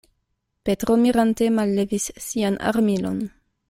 Petro 0.69 0.95
mirante 1.03 1.51
mallevis 1.59 2.11
sian 2.29 2.59
armilon. 2.73 3.17